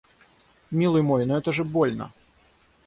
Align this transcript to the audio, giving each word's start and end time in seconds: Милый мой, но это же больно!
Милый 0.71 1.03
мой, 1.03 1.27
но 1.27 1.37
это 1.37 1.51
же 1.51 1.63
больно! 1.63 2.11